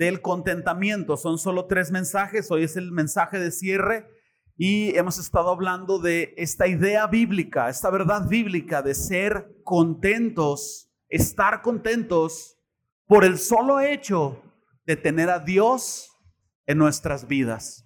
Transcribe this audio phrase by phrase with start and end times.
[0.00, 1.18] del contentamiento.
[1.18, 4.08] Son solo tres mensajes, hoy es el mensaje de cierre
[4.56, 11.60] y hemos estado hablando de esta idea bíblica, esta verdad bíblica de ser contentos, estar
[11.60, 12.56] contentos
[13.06, 14.42] por el solo hecho
[14.86, 16.10] de tener a Dios
[16.64, 17.84] en nuestras vidas.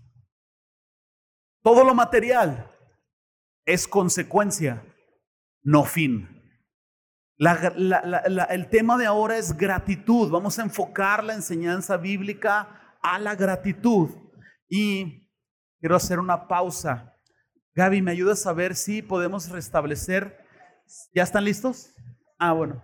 [1.65, 2.71] Todo lo material
[3.67, 4.85] es consecuencia,
[5.65, 6.34] no fin
[7.39, 10.30] el tema de ahora es gratitud.
[10.30, 14.11] Vamos a enfocar la enseñanza bíblica a la gratitud.
[14.68, 15.29] Y
[15.81, 17.14] quiero hacer una pausa.
[17.75, 20.39] Gaby, ¿me ayudas a ver si podemos restablecer?
[21.13, 21.93] ¿Ya están listos?
[22.39, 22.82] Ah, bueno.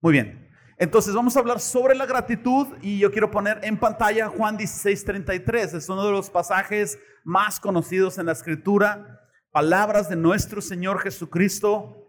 [0.00, 0.48] Muy bien.
[0.76, 5.74] Entonces vamos a hablar sobre la gratitud y yo quiero poner en pantalla Juan 16:33.
[5.74, 9.20] Es uno de los pasajes más conocidos en la escritura.
[9.50, 12.07] Palabras de nuestro Señor Jesucristo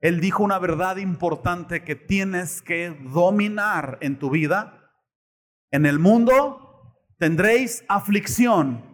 [0.00, 4.92] él dijo una verdad importante que tienes que dominar en tu vida.
[5.70, 8.84] En el mundo tendréis aflicción,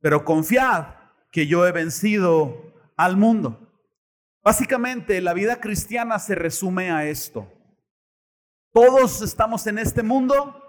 [0.00, 0.86] pero confiad
[1.30, 3.58] que yo he vencido al mundo.
[4.42, 7.46] Básicamente la vida cristiana se resume a esto.
[8.72, 10.62] Todos estamos en este mundo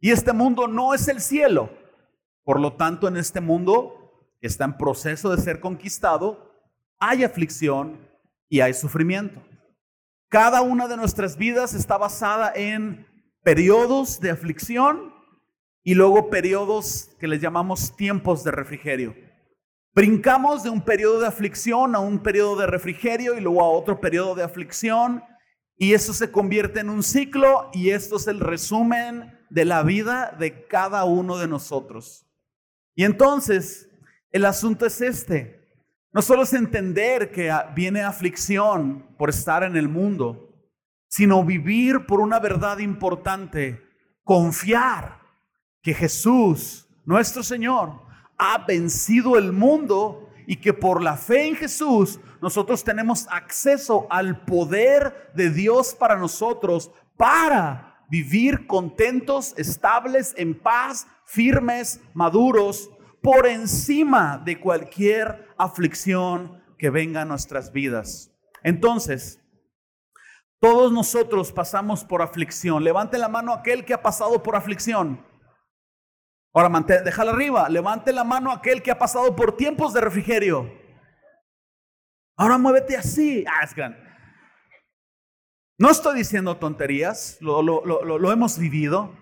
[0.00, 1.70] y este mundo no es el cielo.
[2.44, 3.96] Por lo tanto, en este mundo
[4.40, 6.50] que está en proceso de ser conquistado,
[6.98, 8.09] hay aflicción,
[8.50, 9.42] y hay sufrimiento.
[10.28, 13.06] Cada una de nuestras vidas está basada en
[13.42, 15.14] periodos de aflicción
[15.82, 19.14] y luego periodos que les llamamos tiempos de refrigerio.
[19.94, 24.00] Brincamos de un periodo de aflicción a un periodo de refrigerio y luego a otro
[24.00, 25.22] periodo de aflicción
[25.76, 30.36] y eso se convierte en un ciclo y esto es el resumen de la vida
[30.38, 32.26] de cada uno de nosotros.
[32.94, 33.88] Y entonces,
[34.30, 35.59] el asunto es este.
[36.12, 40.48] No solo es entender que viene aflicción por estar en el mundo,
[41.08, 43.80] sino vivir por una verdad importante,
[44.24, 45.20] confiar
[45.82, 48.00] que Jesús, nuestro Señor,
[48.36, 54.44] ha vencido el mundo y que por la fe en Jesús nosotros tenemos acceso al
[54.44, 62.90] poder de Dios para nosotros, para vivir contentos, estables, en paz, firmes, maduros,
[63.22, 68.32] por encima de cualquier aflicción que venga a nuestras vidas.
[68.62, 69.40] Entonces,
[70.60, 72.84] todos nosotros pasamos por aflicción.
[72.84, 75.24] Levante la mano aquel que ha pasado por aflicción.
[76.52, 76.68] Ahora,
[77.04, 77.68] déjala arriba.
[77.68, 80.70] Levante la mano aquel que ha pasado por tiempos de refrigerio.
[82.36, 83.44] Ahora muévete así.
[83.46, 83.66] Ah,
[85.78, 89.14] no estoy diciendo tonterías, lo hemos vivido.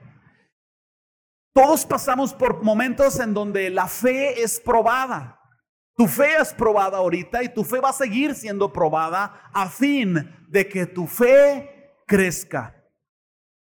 [1.53, 5.41] Todos pasamos por momentos en donde la fe es probada.
[5.97, 10.33] Tu fe es probada ahorita y tu fe va a seguir siendo probada a fin
[10.49, 12.75] de que tu fe crezca.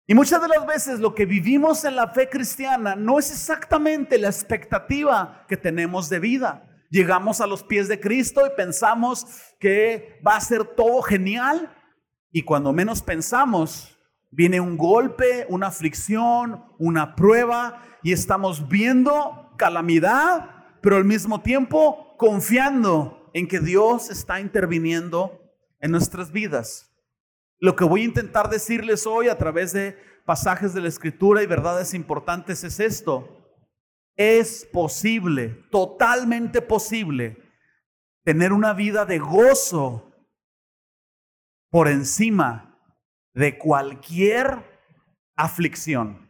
[0.07, 4.17] Y muchas de las veces lo que vivimos en la fe cristiana no es exactamente
[4.17, 6.67] la expectativa que tenemos de vida.
[6.89, 9.25] Llegamos a los pies de Cristo y pensamos
[9.59, 11.75] que va a ser todo genial
[12.31, 13.94] y cuando menos pensamos
[14.35, 22.17] Viene un golpe, una aflicción, una prueba y estamos viendo calamidad, pero al mismo tiempo
[22.17, 25.39] confiando en que Dios está interviniendo
[25.79, 26.93] en nuestras vidas.
[27.59, 31.45] Lo que voy a intentar decirles hoy a través de pasajes de la escritura y
[31.45, 33.55] verdades importantes es esto.
[34.17, 37.37] Es posible, totalmente posible,
[38.25, 40.11] tener una vida de gozo
[41.69, 42.64] por encima
[43.35, 44.63] de cualquier
[45.35, 46.25] aflicción.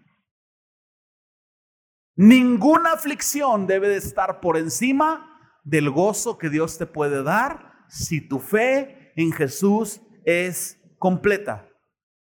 [2.17, 8.21] Ninguna aflicción debe de estar por encima del gozo que Dios te puede dar si
[8.21, 11.69] tu fe en Jesús es completa.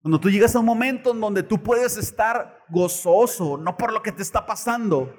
[0.01, 4.03] Cuando tú llegas a un momento en donde tú puedes estar gozoso, no por lo
[4.03, 5.15] que te está pasando,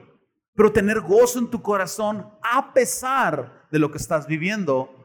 [0.55, 5.00] pero tener gozo en tu corazón a pesar de lo que estás viviendo,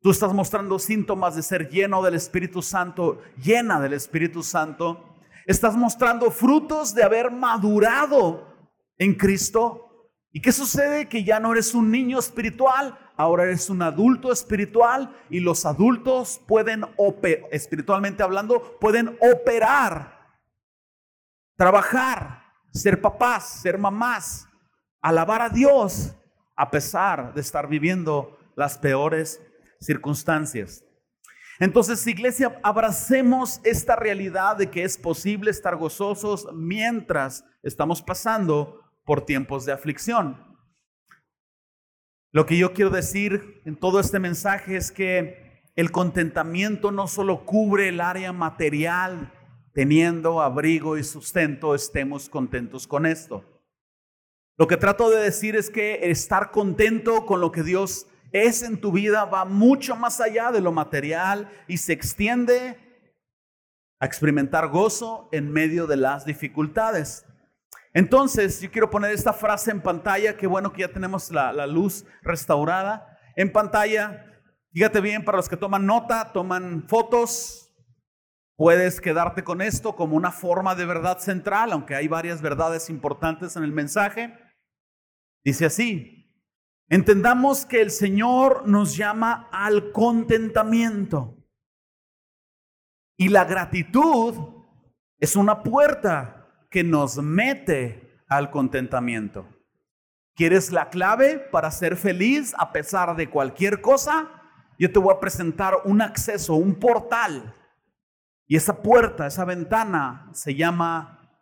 [0.00, 5.16] Tú estás mostrando síntomas de ser lleno del Espíritu Santo, llena del Espíritu Santo.
[5.46, 8.54] Estás mostrando frutos de haber madurado
[8.98, 10.10] en Cristo.
[10.32, 11.08] ¿Y qué sucede?
[11.08, 16.40] Que ya no eres un niño espiritual, ahora eres un adulto espiritual y los adultos
[16.46, 16.84] pueden,
[17.50, 20.20] espiritualmente hablando, pueden operar,
[21.56, 24.46] trabajar, ser papás, ser mamás,
[25.00, 26.14] alabar a Dios
[26.54, 29.40] a pesar de estar viviendo las peores
[29.80, 30.84] circunstancias.
[31.58, 39.24] Entonces, iglesia, abracemos esta realidad de que es posible estar gozosos mientras estamos pasando por
[39.24, 40.44] tiempos de aflicción.
[42.32, 47.46] Lo que yo quiero decir en todo este mensaje es que el contentamiento no solo
[47.46, 49.32] cubre el área material
[49.72, 53.44] teniendo abrigo y sustento, estemos contentos con esto.
[54.58, 58.06] Lo que trato de decir es que estar contento con lo que Dios
[58.44, 62.78] es en tu vida va mucho más allá de lo material y se extiende
[63.98, 67.24] a experimentar gozo en medio de las dificultades.
[67.94, 71.66] Entonces, yo quiero poner esta frase en pantalla, qué bueno que ya tenemos la, la
[71.66, 73.18] luz restaurada.
[73.36, 74.24] En pantalla,
[74.72, 77.66] fíjate bien, para los que toman nota, toman fotos,
[78.56, 83.54] Puedes quedarte con esto como una forma de verdad central, aunque hay varias verdades importantes
[83.54, 84.34] en el mensaje.
[85.44, 86.25] Dice así,
[86.88, 91.36] entendamos que el Señor nos llama al contentamiento.
[93.16, 94.34] Y la gratitud
[95.18, 99.48] es una puerta que nos mete al contentamiento.
[100.34, 104.30] ¿Quieres la clave para ser feliz a pesar de cualquier cosa?
[104.78, 107.54] Yo te voy a presentar un acceso, un portal
[108.46, 111.40] y esa puerta, esa ventana se llama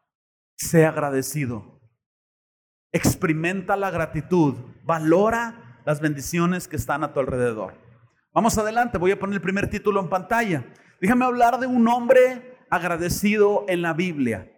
[0.56, 1.73] sé agradecido.
[2.94, 4.54] Experimenta la gratitud,
[4.84, 7.74] valora las bendiciones que están a tu alrededor.
[8.32, 10.64] Vamos adelante, voy a poner el primer título en pantalla.
[11.00, 14.48] Déjame hablar de un hombre agradecido en la Biblia.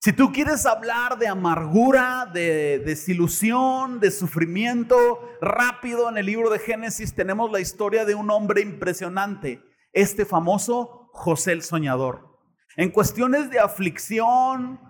[0.00, 6.60] Si tú quieres hablar de amargura, de desilusión, de sufrimiento, rápido en el libro de
[6.60, 12.38] Génesis tenemos la historia de un hombre impresionante, este famoso José el soñador.
[12.78, 14.80] En cuestiones de aflicción,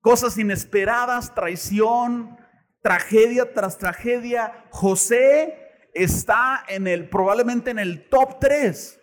[0.00, 2.38] cosas inesperadas, traición,
[2.82, 9.00] tragedia tras tragedia, José está en el probablemente en el top 3.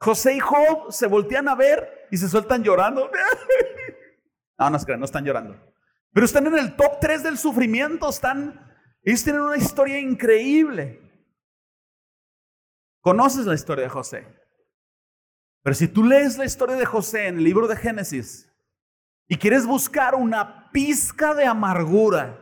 [0.00, 3.10] José y Job se voltean a ver y se sueltan llorando.
[4.58, 5.60] No, no, no están llorando.
[6.12, 8.72] Pero están en el top 3 del sufrimiento, están
[9.02, 11.00] ellos tienen una historia increíble.
[13.00, 14.26] ¿Conoces la historia de José?
[15.62, 18.51] Pero si tú lees la historia de José en el libro de Génesis
[19.28, 22.38] y quieres buscar una pizca de amargura,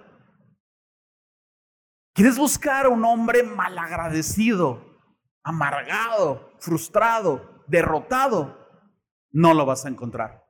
[2.15, 4.99] quieres buscar un hombre malagradecido,
[5.43, 8.59] amargado, frustrado, derrotado,
[9.33, 10.45] no lo vas a encontrar.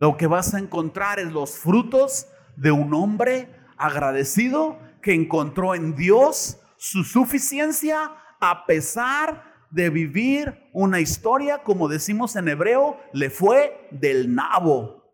[0.00, 5.96] Lo que vas a encontrar es los frutos de un hombre agradecido que encontró en
[5.96, 13.88] Dios su suficiencia a pesar de vivir una historia, como decimos en hebreo, le fue
[13.90, 15.12] del nabo.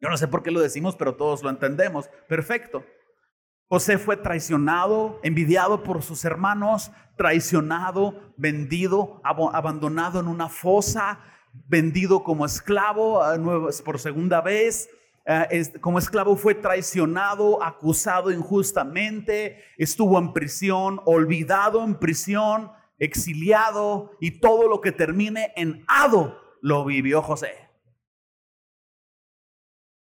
[0.00, 2.08] Yo no sé por qué lo decimos, pero todos lo entendemos.
[2.28, 2.84] Perfecto.
[3.68, 11.18] José fue traicionado, envidiado por sus hermanos, traicionado, vendido, abandonado en una fosa,
[11.66, 13.20] vendido como esclavo
[13.84, 14.88] por segunda vez.
[15.26, 24.40] Eh, como esclavo fue traicionado, acusado injustamente, estuvo en prisión, olvidado en prisión, exiliado y
[24.40, 27.54] todo lo que termine en ado lo vivió José.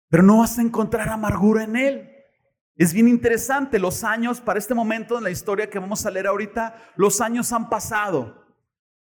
[0.08, 2.10] Pero no vas a encontrar amargura en él.
[2.76, 6.26] Es bien interesante, los años, para este momento en la historia que vamos a leer
[6.26, 8.44] ahorita, los años han pasado.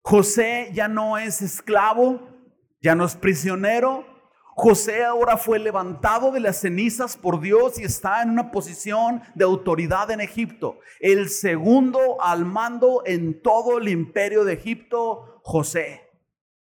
[0.01, 2.29] José ya no es esclavo,
[2.81, 4.05] ya no es prisionero,
[4.55, 9.45] José ahora fue levantado de las cenizas por Dios y está en una posición de
[9.45, 10.79] autoridad en Egipto.
[10.99, 16.01] El segundo al mando en todo el imperio de Egipto, José.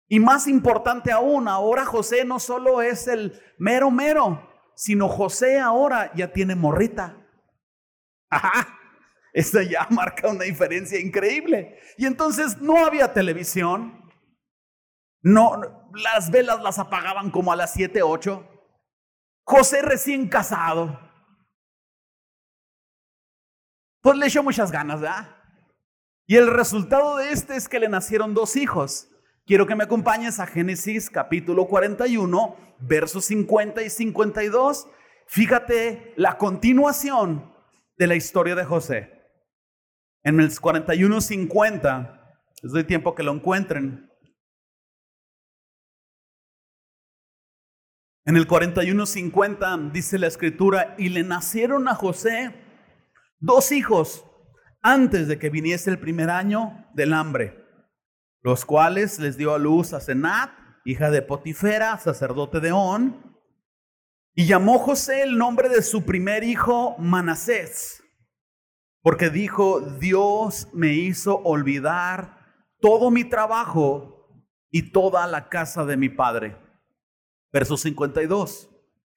[0.09, 6.11] Y más importante aún, ahora José no solo es el mero mero, sino José ahora
[6.15, 7.15] ya tiene morrita.
[8.29, 8.67] Ajá,
[9.33, 11.77] esto ya marca una diferencia increíble.
[11.97, 13.98] Y entonces no había televisión,
[15.21, 18.45] no, las velas las apagaban como a las 7, 8.
[19.43, 20.99] José recién casado.
[24.01, 25.35] Pues le echó muchas ganas, ¿verdad?
[26.25, 29.09] Y el resultado de este es que le nacieron dos hijos.
[29.45, 34.87] Quiero que me acompañes a Génesis capítulo 41, versos 50 y 52.
[35.25, 37.51] Fíjate la continuación
[37.97, 39.11] de la historia de José.
[40.23, 44.08] En el 41, 50, les doy tiempo que lo encuentren.
[48.29, 52.53] En el 41.50 dice la escritura, y le nacieron a José
[53.39, 54.23] dos hijos
[54.83, 57.57] antes de que viniese el primer año del hambre,
[58.43, 60.51] los cuales les dio a luz a Senat,
[60.85, 63.35] hija de Potifera, sacerdote de On,
[64.35, 68.03] y llamó José el nombre de su primer hijo Manasés,
[69.01, 72.37] porque dijo, Dios me hizo olvidar
[72.79, 76.68] todo mi trabajo y toda la casa de mi padre.
[77.51, 78.69] Verso 52.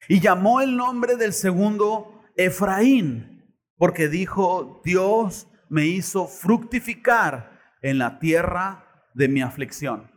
[0.09, 8.19] Y llamó el nombre del segundo Efraín, porque dijo, Dios me hizo fructificar en la
[8.19, 10.11] tierra de mi aflicción.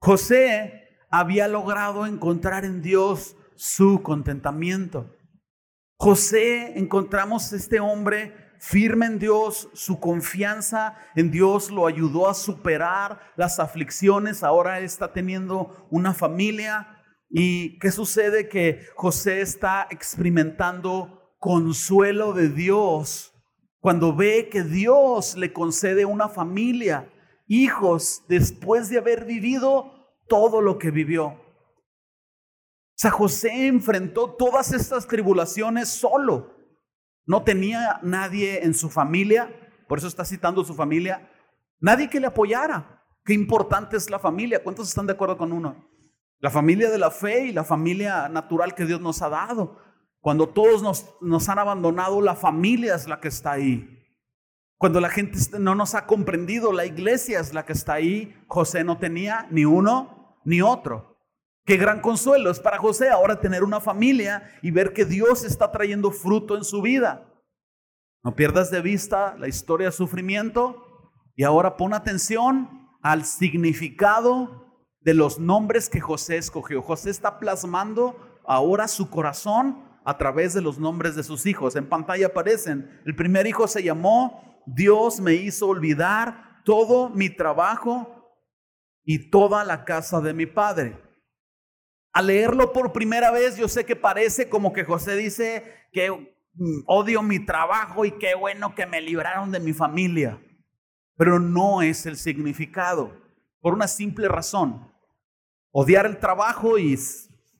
[0.00, 5.14] José había logrado encontrar en Dios su contentamiento.
[5.96, 13.20] José, encontramos este hombre firme en Dios, su confianza en Dios lo ayudó a superar
[13.36, 16.97] las aflicciones, ahora está teniendo una familia.
[17.30, 18.48] ¿Y qué sucede?
[18.48, 23.34] Que José está experimentando consuelo de Dios
[23.80, 27.12] cuando ve que Dios le concede una familia,
[27.46, 29.92] hijos, después de haber vivido
[30.28, 31.26] todo lo que vivió.
[31.28, 36.56] O sea, José enfrentó todas estas tribulaciones solo.
[37.24, 39.54] No tenía nadie en su familia,
[39.86, 41.30] por eso está citando su familia,
[41.78, 43.04] nadie que le apoyara.
[43.24, 44.62] Qué importante es la familia.
[44.62, 45.88] ¿Cuántos están de acuerdo con uno?
[46.40, 49.78] La familia de la fe y la familia natural que Dios nos ha dado.
[50.20, 53.94] Cuando todos nos, nos han abandonado, la familia es la que está ahí.
[54.76, 58.36] Cuando la gente no nos ha comprendido, la iglesia es la que está ahí.
[58.46, 61.18] José no tenía ni uno ni otro.
[61.64, 65.70] Qué gran consuelo es para José ahora tener una familia y ver que Dios está
[65.72, 67.28] trayendo fruto en su vida.
[68.22, 74.67] No pierdas de vista la historia de sufrimiento y ahora pon atención al significado
[75.00, 76.82] de los nombres que José escogió.
[76.82, 81.76] José está plasmando ahora su corazón a través de los nombres de sus hijos.
[81.76, 83.00] En pantalla aparecen.
[83.04, 88.38] El primer hijo se llamó Dios me hizo olvidar todo mi trabajo
[89.04, 91.00] y toda la casa de mi padre.
[92.12, 96.82] Al leerlo por primera vez, yo sé que parece como que José dice que mm,
[96.86, 100.38] odio mi trabajo y qué bueno que me libraron de mi familia.
[101.16, 103.12] Pero no es el significado,
[103.60, 104.92] por una simple razón.
[105.70, 106.98] Odiar el trabajo y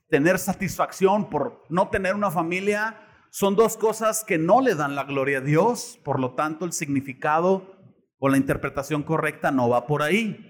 [0.09, 2.99] tener satisfacción por no tener una familia
[3.31, 6.73] son dos cosas que no le dan la gloria a Dios, por lo tanto el
[6.73, 7.75] significado
[8.17, 10.45] o la interpretación correcta no va por ahí.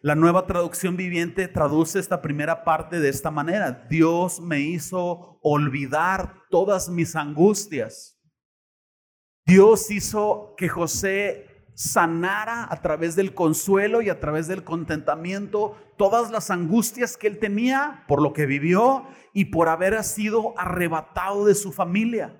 [0.00, 3.86] La nueva traducción viviente traduce esta primera parte de esta manera.
[3.88, 8.18] Dios me hizo olvidar todas mis angustias.
[9.46, 16.30] Dios hizo que José sanara a través del consuelo y a través del contentamiento todas
[16.30, 21.54] las angustias que él tenía por lo que vivió y por haber sido arrebatado de
[21.54, 22.38] su familia.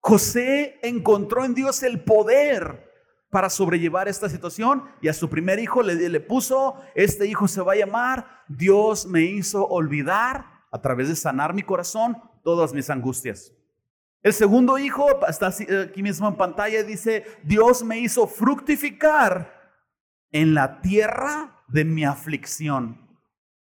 [0.00, 2.90] José encontró en Dios el poder
[3.30, 7.60] para sobrellevar esta situación y a su primer hijo le, le, puso, este hijo se
[7.60, 12.90] va a llamar, Dios me hizo olvidar a través de sanar mi corazón todas mis
[12.90, 13.52] angustias.
[14.22, 19.58] El segundo hijo está aquí mismo en pantalla, dice, Dios me hizo fructificar
[20.30, 23.18] en la tierra de mi aflicción.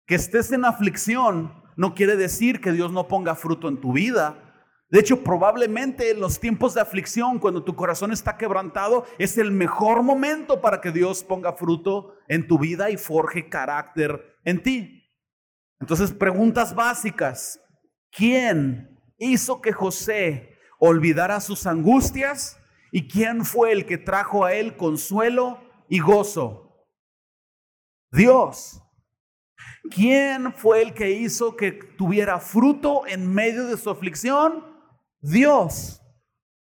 [0.06, 4.48] Que estés en aflicción no quiere decir que Dios no ponga fruto en tu vida,
[4.90, 9.50] de hecho, probablemente en los tiempos de aflicción, cuando tu corazón está quebrantado, es el
[9.50, 15.04] mejor momento para que Dios ponga fruto en tu vida y forje carácter en ti.
[15.78, 17.60] Entonces, preguntas básicas.
[18.10, 22.58] ¿Quién hizo que José olvidara sus angustias?
[22.90, 26.86] ¿Y quién fue el que trajo a él consuelo y gozo?
[28.10, 28.82] Dios.
[29.90, 34.64] ¿Quién fue el que hizo que tuviera fruto en medio de su aflicción?
[35.20, 36.00] Dios.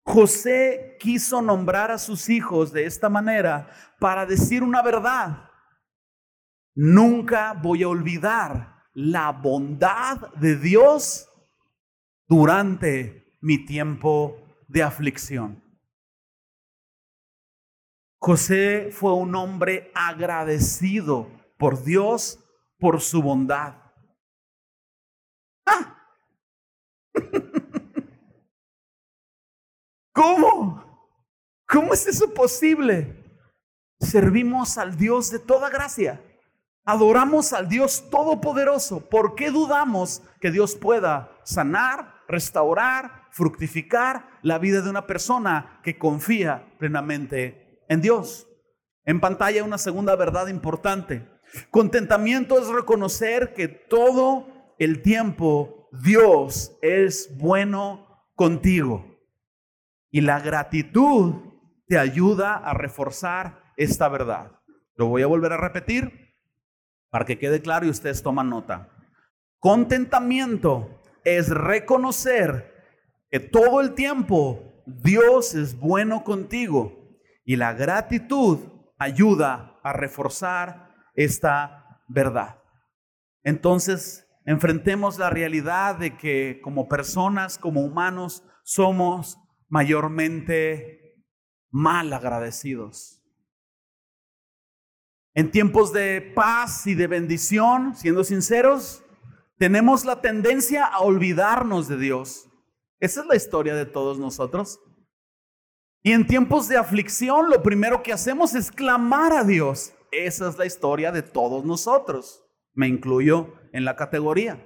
[0.04, 3.70] José quiso nombrar a sus hijos de esta manera
[4.00, 5.50] para decir una verdad.
[6.76, 11.29] Nunca voy a olvidar la bondad de Dios
[12.30, 15.64] durante mi tiempo de aflicción.
[18.22, 22.40] José fue un hombre agradecido por Dios
[22.78, 23.76] por su bondad.
[25.66, 25.98] Ah.
[30.14, 30.86] ¿Cómo?
[31.68, 33.24] ¿Cómo es eso posible?
[34.00, 36.24] Servimos al Dios de toda gracia.
[36.86, 39.10] Adoramos al Dios todopoderoso.
[39.10, 45.98] ¿Por qué dudamos que Dios pueda sanar, restaurar, fructificar la vida de una persona que
[45.98, 48.48] confía plenamente en Dios?
[49.04, 51.28] En pantalla una segunda verdad importante.
[51.72, 59.06] Contentamiento es reconocer que todo el tiempo Dios es bueno contigo.
[60.12, 61.36] Y la gratitud
[61.88, 64.52] te ayuda a reforzar esta verdad.
[64.96, 66.36] Lo voy a volver a repetir
[67.10, 68.90] para que quede claro y ustedes toman nota.
[69.60, 70.99] Contentamiento
[71.38, 72.74] es reconocer
[73.30, 78.60] que todo el tiempo Dios es bueno contigo y la gratitud
[78.98, 82.62] ayuda a reforzar esta verdad.
[83.44, 91.26] Entonces, enfrentemos la realidad de que como personas, como humanos, somos mayormente
[91.70, 93.24] mal agradecidos.
[95.34, 99.04] En tiempos de paz y de bendición, siendo sinceros,
[99.60, 102.50] tenemos la tendencia a olvidarnos de Dios.
[103.00, 104.80] Esa es la historia de todos nosotros.
[106.02, 109.94] Y en tiempos de aflicción, lo primero que hacemos es clamar a Dios.
[110.14, 112.46] Esa es la historia de todos nosotros.
[112.74, 114.66] Me incluyo en la categoría.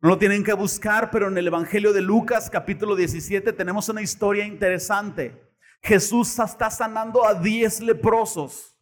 [0.00, 4.02] No lo tienen que buscar, pero en el Evangelio de Lucas capítulo 17 tenemos una
[4.02, 5.48] historia interesante.
[5.80, 8.76] Jesús está sanando a 10 leprosos,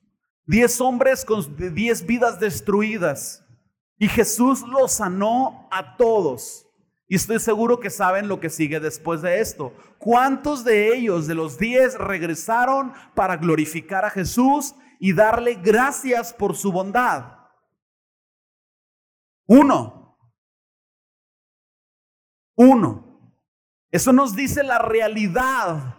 [0.47, 3.46] 10 hombres con 10 vidas destruidas.
[3.99, 6.67] Y Jesús los sanó a todos.
[7.09, 9.73] Y estoy seguro que saben lo que sigue después de esto.
[9.99, 16.57] ¿Cuántos de ellos, de los 10, regresaron para glorificar a Jesús y darle gracias por
[16.57, 17.37] su bondad?
[19.47, 20.19] Uno.
[22.57, 23.07] Uno.
[23.91, 25.97] Eso nos dice la realidad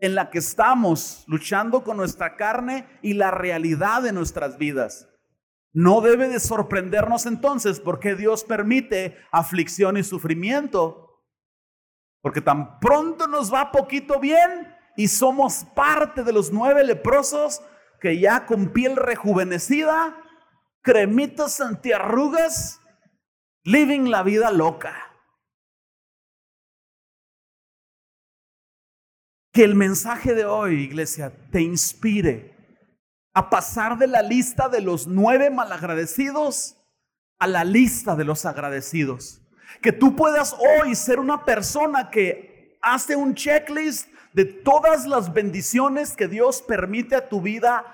[0.00, 5.08] en la que estamos luchando con nuestra carne y la realidad de nuestras vidas.
[5.72, 11.22] No debe de sorprendernos entonces porque Dios permite aflicción y sufrimiento.
[12.22, 17.62] Porque tan pronto nos va poquito bien y somos parte de los nueve leprosos
[18.00, 20.16] que ya con piel rejuvenecida,
[20.82, 22.80] cremitas antiarrugas,
[23.64, 25.06] living la vida loca.
[29.52, 32.59] Que el mensaje de hoy, iglesia, te inspire
[33.32, 36.76] a pasar de la lista de los nueve malagradecidos
[37.38, 39.40] a la lista de los agradecidos.
[39.80, 46.16] Que tú puedas hoy ser una persona que hace un checklist de todas las bendiciones
[46.16, 47.84] que Dios permite a tu vida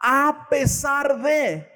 [0.00, 1.70] a pesar de.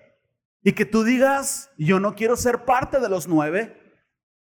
[0.62, 3.76] Y que tú digas, yo no quiero ser parte de los nueve,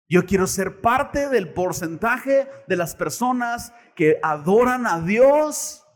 [0.09, 5.86] yo quiero ser parte del porcentaje de las personas que adoran a Dios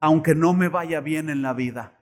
[0.00, 1.96] aunque no me vaya bien en la vida.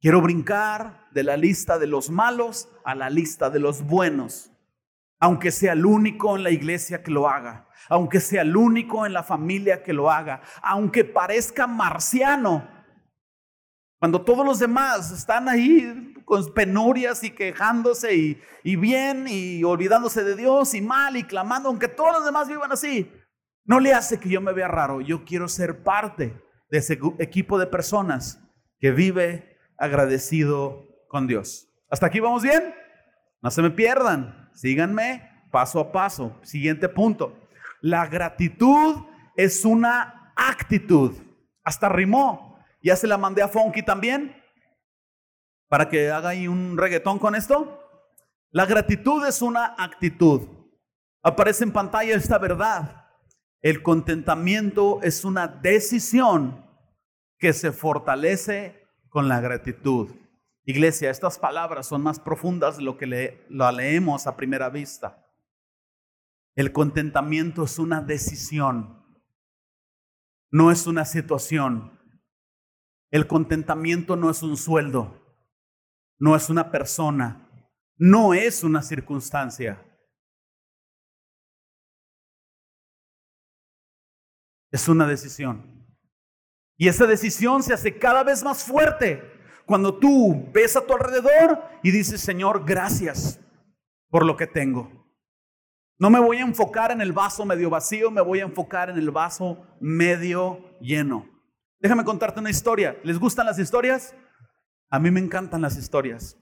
[0.00, 4.52] Quiero brincar de la lista de los malos a la lista de los buenos,
[5.18, 9.14] aunque sea el único en la iglesia que lo haga, aunque sea el único en
[9.14, 12.68] la familia que lo haga, aunque parezca marciano.
[13.98, 18.14] Cuando todos los demás están ahí con penurias y quejándose
[18.62, 22.72] y, bien y olvidándose de Dios y mal y clamando, aunque todos los demás vivan
[22.72, 23.10] así,
[23.64, 25.00] no le hace que yo me vea raro.
[25.00, 26.43] Yo quiero ser parte
[26.74, 28.40] de ese equipo de personas
[28.80, 31.68] que vive agradecido con Dios.
[31.88, 32.74] ¿Hasta aquí vamos bien?
[33.40, 36.36] No se me pierdan, síganme paso a paso.
[36.42, 37.38] Siguiente punto.
[37.80, 39.04] La gratitud
[39.36, 41.14] es una actitud.
[41.62, 42.58] Hasta rimó.
[42.82, 44.34] Ya se la mandé a Funky también
[45.68, 47.88] para que haga ahí un reggaetón con esto.
[48.50, 50.48] La gratitud es una actitud.
[51.22, 53.06] Aparece en pantalla esta verdad.
[53.62, 56.63] El contentamiento es una decisión
[57.38, 60.10] que se fortalece con la gratitud.
[60.64, 65.26] Iglesia, estas palabras son más profundas de lo que le, lo leemos a primera vista.
[66.56, 69.04] El contentamiento es una decisión,
[70.50, 71.98] no es una situación.
[73.10, 75.24] El contentamiento no es un sueldo
[76.18, 77.48] no es una persona,
[77.96, 79.84] no es una circunstancia.
[84.70, 85.73] Es una decisión.
[86.84, 89.22] Y esa decisión se hace cada vez más fuerte
[89.64, 93.40] cuando tú ves a tu alrededor y dices, Señor, gracias
[94.10, 94.92] por lo que tengo.
[95.98, 98.98] No me voy a enfocar en el vaso medio vacío, me voy a enfocar en
[98.98, 101.26] el vaso medio lleno.
[101.80, 103.00] Déjame contarte una historia.
[103.02, 104.14] ¿Les gustan las historias?
[104.90, 106.36] A mí me encantan las historias.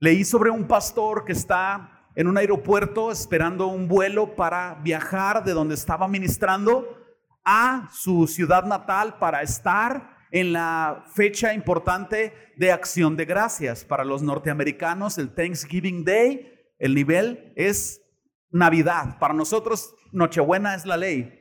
[0.00, 5.52] Leí sobre un pastor que está en un aeropuerto esperando un vuelo para viajar de
[5.52, 7.05] donde estaba ministrando
[7.46, 13.84] a su ciudad natal para estar en la fecha importante de acción de gracias.
[13.84, 18.02] Para los norteamericanos, el Thanksgiving Day, el nivel es
[18.50, 19.18] Navidad.
[19.18, 21.32] Para nosotros, Nochebuena es la ley.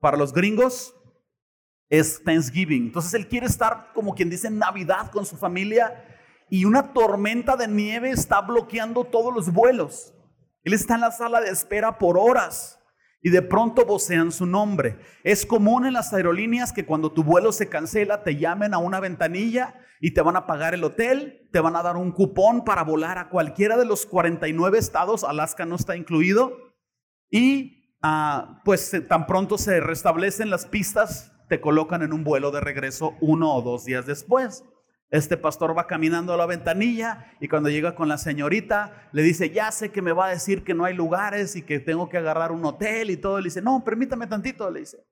[0.00, 0.94] Para los gringos,
[1.90, 2.84] es Thanksgiving.
[2.84, 6.08] Entonces él quiere estar, como quien dice, Navidad con su familia
[6.48, 10.14] y una tormenta de nieve está bloqueando todos los vuelos.
[10.64, 12.81] Él está en la sala de espera por horas
[13.22, 14.98] y de pronto vocean su nombre.
[15.22, 19.00] Es común en las aerolíneas que cuando tu vuelo se cancela te llamen a una
[19.00, 22.82] ventanilla y te van a pagar el hotel, te van a dar un cupón para
[22.82, 26.56] volar a cualquiera de los 49 estados, Alaska no está incluido,
[27.30, 32.62] y ah, pues tan pronto se restablecen las pistas te colocan en un vuelo de
[32.62, 34.64] regreso uno o dos días después.
[35.12, 39.50] Este pastor va caminando a la ventanilla y cuando llega con la señorita le dice,
[39.50, 42.16] ya sé que me va a decir que no hay lugares y que tengo que
[42.16, 43.38] agarrar un hotel y todo.
[43.38, 45.04] Le dice, no, permítame tantito, le dice.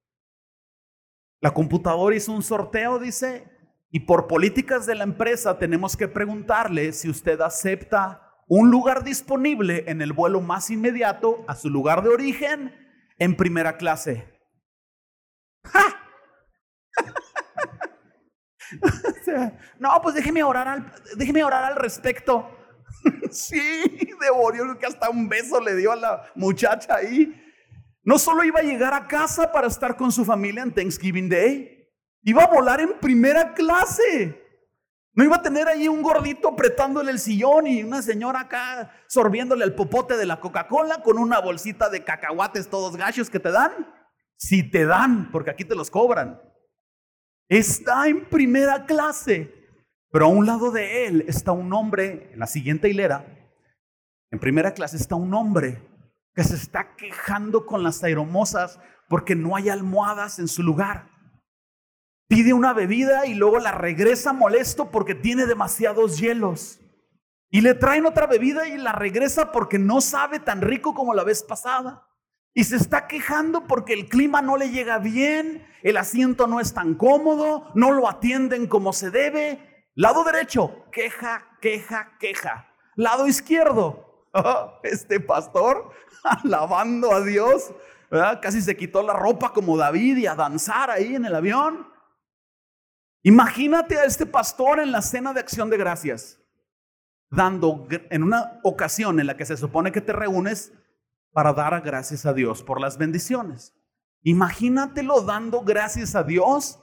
[1.42, 3.46] La computadora hizo un sorteo, dice,
[3.90, 9.84] Y por políticas de la empresa tenemos que preguntarle si usted acepta un lugar disponible
[9.86, 12.74] en el vuelo más inmediato a su lugar de origen
[13.18, 14.32] en primera clase.
[19.78, 22.48] no, pues déjeme orar al, déjeme orar al respecto.
[23.30, 23.60] sí,
[24.20, 27.34] devorió que hasta un beso le dio a la muchacha ahí.
[28.02, 31.88] No solo iba a llegar a casa para estar con su familia en Thanksgiving Day,
[32.22, 34.40] iba a volar en primera clase.
[35.12, 39.64] No iba a tener ahí un gordito apretándole el sillón y una señora acá sorbiéndole
[39.64, 43.72] el popote de la Coca-Cola con una bolsita de cacahuates todos gachos que te dan.
[44.36, 46.40] Si te dan, porque aquí te los cobran.
[47.50, 49.52] Está en primera clase.
[50.12, 53.26] Pero a un lado de él está un hombre, en la siguiente hilera,
[54.30, 55.82] en primera clase está un hombre
[56.34, 61.10] que se está quejando con las aeromosas porque no hay almohadas en su lugar.
[62.28, 66.80] Pide una bebida y luego la regresa molesto porque tiene demasiados hielos.
[67.50, 71.24] Y le traen otra bebida y la regresa porque no sabe tan rico como la
[71.24, 72.06] vez pasada.
[72.52, 76.74] Y se está quejando porque el clima no le llega bien, el asiento no es
[76.74, 79.86] tan cómodo, no lo atienden como se debe.
[79.94, 82.74] Lado derecho, queja, queja, queja.
[82.96, 84.28] Lado izquierdo,
[84.82, 85.92] este pastor
[86.24, 87.72] alabando a Dios,
[88.42, 91.86] casi se quitó la ropa como David y a danzar ahí en el avión.
[93.22, 96.40] Imagínate a este pastor en la cena de acción de gracias,
[97.30, 100.72] dando en una ocasión en la que se supone que te reúnes
[101.32, 103.74] para dar gracias a Dios por las bendiciones.
[104.22, 106.78] Imagínatelo dando gracias a Dios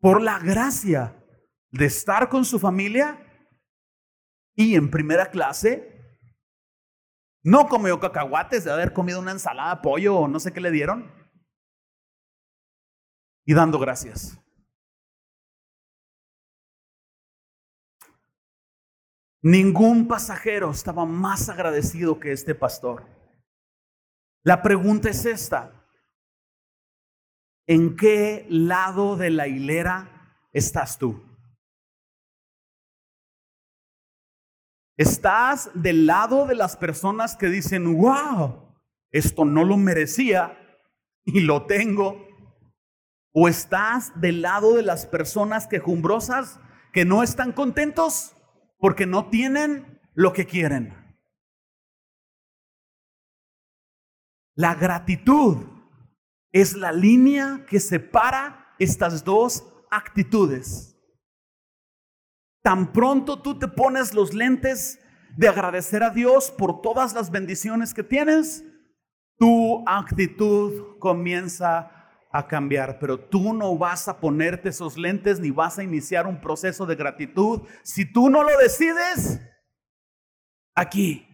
[0.00, 1.22] por la gracia
[1.70, 3.20] de estar con su familia
[4.54, 5.90] y en primera clase.
[7.42, 11.12] No comió cacahuates de haber comido una ensalada, pollo o no sé qué le dieron.
[13.44, 14.38] Y dando gracias.
[19.42, 23.13] Ningún pasajero estaba más agradecido que este pastor.
[24.44, 25.72] La pregunta es esta.
[27.66, 31.22] ¿En qué lado de la hilera estás tú?
[34.98, 38.76] ¿Estás del lado de las personas que dicen, wow,
[39.10, 40.58] esto no lo merecía
[41.24, 42.28] y lo tengo?
[43.32, 46.60] ¿O estás del lado de las personas quejumbrosas
[46.92, 48.36] que no están contentos
[48.78, 51.03] porque no tienen lo que quieren?
[54.56, 55.66] La gratitud
[56.52, 60.96] es la línea que separa estas dos actitudes.
[62.62, 65.00] Tan pronto tú te pones los lentes
[65.36, 68.64] de agradecer a Dios por todas las bendiciones que tienes,
[69.36, 71.90] tu actitud comienza
[72.32, 76.40] a cambiar, pero tú no vas a ponerte esos lentes ni vas a iniciar un
[76.40, 79.40] proceso de gratitud si tú no lo decides
[80.74, 81.33] aquí.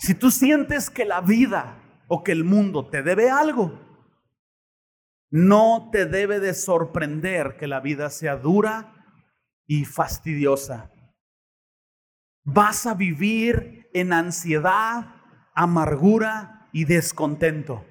[0.00, 1.76] Si tú sientes que la vida
[2.08, 3.78] o que el mundo te debe algo,
[5.30, 8.94] no te debe de sorprender que la vida sea dura
[9.66, 10.90] y fastidiosa.
[12.44, 15.16] Vas a vivir en ansiedad,
[15.54, 17.84] amargura y descontento.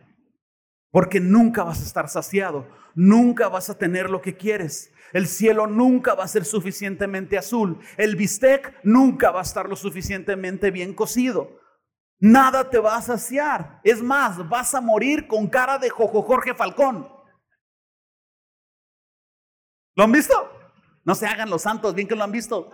[0.89, 4.91] Porque nunca vas a estar saciado, nunca vas a tener lo que quieres.
[5.13, 7.77] El cielo nunca va a ser suficientemente azul.
[7.97, 11.58] El bistec nunca va a estar lo suficientemente bien cocido.
[12.19, 13.79] Nada te va a saciar.
[13.83, 17.07] Es más, vas a morir con cara de Jojo Jorge Falcón.
[19.95, 20.33] ¿Lo han visto?
[21.05, 22.71] No se hagan los santos, bien que lo han visto.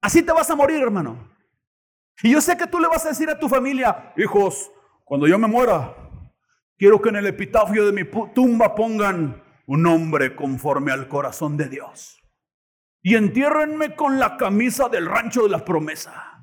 [0.00, 1.34] Así te vas a morir, hermano.
[2.22, 4.70] Y yo sé que tú le vas a decir a tu familia, hijos,
[5.04, 5.94] cuando yo me muera,
[6.76, 11.68] quiero que en el epitafio de mi tumba pongan un nombre conforme al corazón de
[11.68, 12.20] Dios.
[13.02, 16.33] Y entiérrenme con la camisa del rancho de la promesa.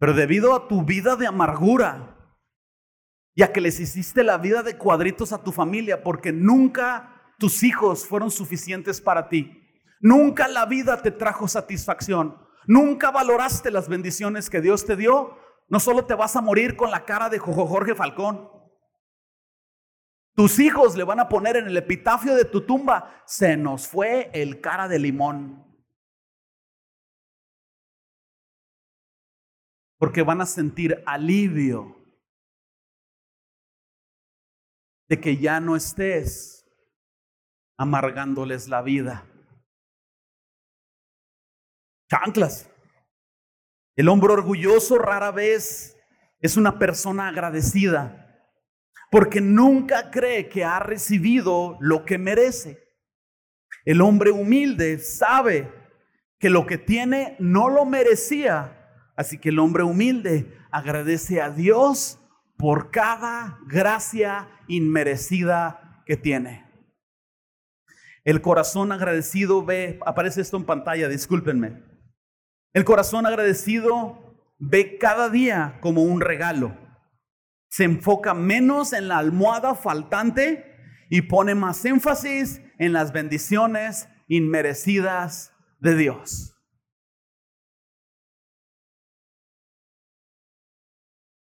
[0.00, 2.16] Pero debido a tu vida de amargura
[3.34, 7.62] y a que les hiciste la vida de cuadritos a tu familia, porque nunca tus
[7.62, 9.52] hijos fueron suficientes para ti,
[10.00, 12.36] nunca la vida te trajo satisfacción,
[12.66, 15.36] nunca valoraste las bendiciones que Dios te dio,
[15.68, 18.48] no solo te vas a morir con la cara de Jorge Falcón,
[20.34, 24.30] tus hijos le van a poner en el epitafio de tu tumba, se nos fue
[24.32, 25.69] el cara de limón.
[30.00, 31.94] Porque van a sentir alivio
[35.06, 36.66] de que ya no estés
[37.76, 39.26] amargándoles la vida.
[42.08, 42.70] Chanclas.
[43.94, 45.94] El hombre orgulloso rara vez
[46.38, 48.26] es una persona agradecida
[49.10, 52.82] porque nunca cree que ha recibido lo que merece.
[53.84, 55.70] El hombre humilde sabe
[56.38, 58.79] que lo que tiene no lo merecía,
[59.20, 62.18] así que el hombre humilde agradece a Dios
[62.56, 66.64] por cada gracia inmerecida que tiene.
[68.24, 71.82] El corazón agradecido ve, aparece esto en pantalla, discúlpenme.
[72.72, 76.74] El corazón agradecido ve cada día como un regalo.
[77.68, 80.76] Se enfoca menos en la almohada faltante
[81.10, 86.56] y pone más énfasis en las bendiciones inmerecidas de Dios.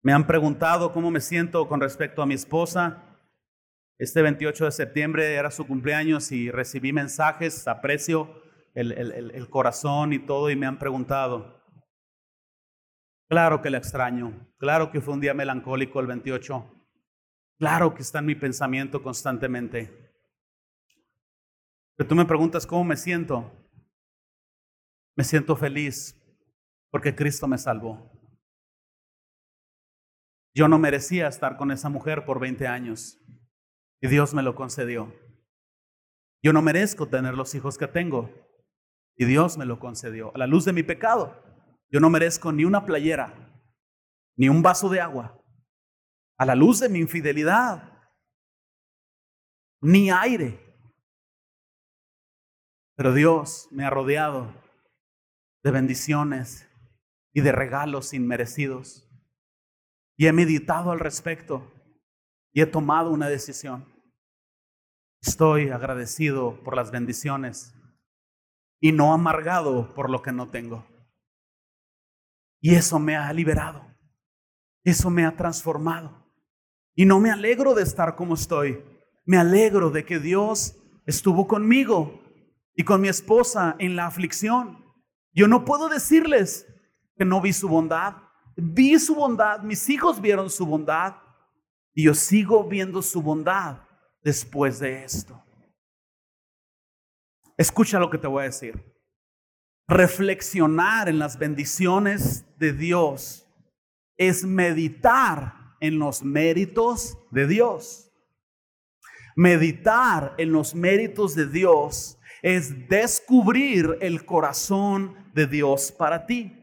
[0.05, 3.21] Me han preguntado cómo me siento con respecto a mi esposa.
[3.99, 8.43] Este 28 de septiembre era su cumpleaños y recibí mensajes, aprecio
[8.75, 11.62] el, el, corazón y todo y me han preguntado.
[13.29, 16.67] Claro que la extraño, claro que fue un día melancólico el 28,
[17.59, 20.12] claro que está en mi pensamiento constantemente.
[21.97, 23.53] Pero tú me preguntas cómo me siento.
[25.15, 26.19] Me siento feliz
[26.91, 28.11] porque Cristo me salvó.
[30.55, 33.19] Yo no merecía estar con esa mujer por 20 años
[34.01, 35.15] y Dios me lo concedió.
[36.43, 38.31] Yo no merezco tener los hijos que tengo
[39.17, 40.35] y Dios me lo concedió.
[40.35, 41.43] A la luz de mi pecado,
[41.91, 43.35] yo no merezco ni una playera,
[44.37, 45.41] ni un vaso de agua.
[46.37, 47.93] A la luz de mi infidelidad,
[49.81, 50.59] ni aire.
[52.97, 54.53] Pero Dios me ha rodeado
[55.62, 56.69] de bendiciones
[57.33, 59.09] y de regalos inmerecidos.
[60.16, 61.72] Y he meditado al respecto
[62.53, 63.87] y he tomado una decisión.
[65.20, 67.75] Estoy agradecido por las bendiciones
[68.81, 70.85] y no amargado por lo que no tengo.
[72.61, 73.87] Y eso me ha liberado.
[74.85, 76.27] Eso me ha transformado.
[76.94, 78.85] Y no me alegro de estar como estoy.
[79.25, 82.20] Me alegro de que Dios estuvo conmigo
[82.75, 84.85] y con mi esposa en la aflicción.
[85.33, 86.66] Yo no puedo decirles
[87.16, 88.16] que no vi su bondad.
[88.57, 91.17] Vi su bondad, mis hijos vieron su bondad
[91.95, 93.79] y yo sigo viendo su bondad
[94.23, 95.43] después de esto.
[97.57, 98.83] Escucha lo que te voy a decir.
[99.88, 103.47] Reflexionar en las bendiciones de Dios
[104.17, 108.11] es meditar en los méritos de Dios.
[109.35, 116.62] Meditar en los méritos de Dios es descubrir el corazón de Dios para ti.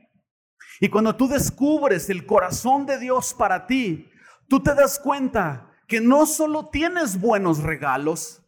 [0.80, 4.10] Y cuando tú descubres el corazón de Dios para ti,
[4.48, 8.42] tú te das cuenta que no solo tienes buenos regalos,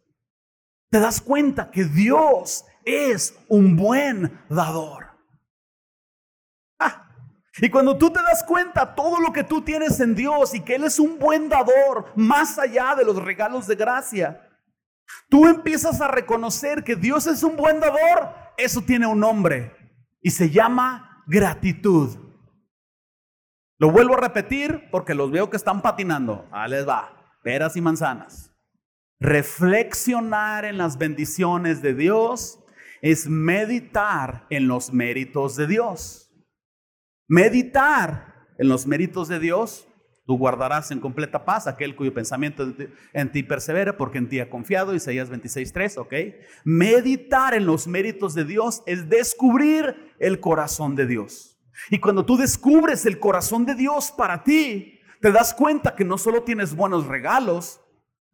[0.90, 5.08] te das cuenta que Dios es un buen dador.
[6.78, 7.08] Ah,
[7.60, 10.76] y cuando tú te das cuenta todo lo que tú tienes en Dios y que
[10.76, 14.48] Él es un buen dador más allá de los regalos de gracia,
[15.28, 19.74] tú empiezas a reconocer que Dios es un buen dador, eso tiene un nombre
[20.22, 22.21] y se llama gratitud.
[23.82, 26.46] Lo vuelvo a repetir porque los veo que están patinando.
[26.52, 28.54] Ahí les va, peras y manzanas.
[29.18, 32.60] Reflexionar en las bendiciones de Dios
[33.00, 36.32] es meditar en los méritos de Dios.
[37.26, 39.88] Meditar en los méritos de Dios
[40.24, 42.72] Tú guardarás en completa paz aquel cuyo pensamiento
[43.12, 46.14] en ti persevera, porque en ti ha confiado, Isaías 26.3, ¿ok?
[46.64, 51.51] Meditar en los méritos de Dios es descubrir el corazón de Dios.
[51.90, 56.18] Y cuando tú descubres el corazón de Dios para ti, te das cuenta que no
[56.18, 57.80] solo tienes buenos regalos,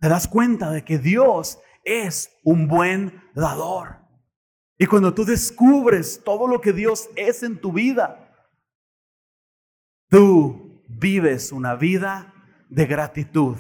[0.01, 3.99] te das cuenta de que Dios es un buen dador.
[4.79, 8.33] Y cuando tú descubres todo lo que Dios es en tu vida,
[10.09, 12.33] tú vives una vida
[12.69, 13.57] de gratitud.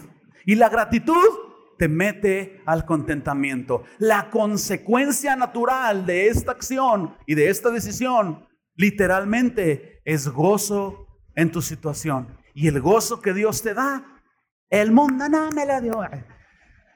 [0.47, 1.29] Y la gratitud
[1.77, 3.85] te mete al contentamiento.
[3.99, 8.48] La consecuencia natural de esta acción y de esta decisión
[8.79, 12.39] literalmente es gozo en tu situación.
[12.55, 14.23] Y el gozo que Dios te da,
[14.71, 16.01] el mundo no me la dio.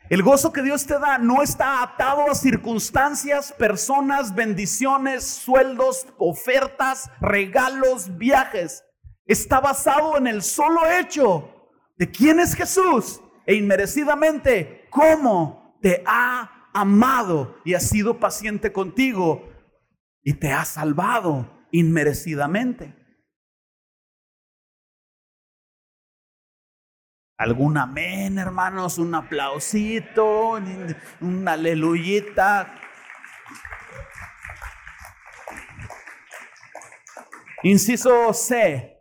[0.08, 7.10] El gozo que Dios te da no está atado a circunstancias, personas, bendiciones, sueldos, ofertas,
[7.20, 8.84] regalos, viajes
[9.26, 16.68] está basado en el solo hecho de quién es Jesús e inmerecidamente cómo te ha
[16.74, 19.48] amado y ha sido paciente contigo
[20.22, 22.94] y te ha salvado inmerecidamente.
[27.38, 28.98] ¿Algún amén, hermanos?
[28.98, 30.60] ¿Un aplausito?
[31.20, 32.72] ¿Una aleluyita?
[37.64, 39.00] Inciso C.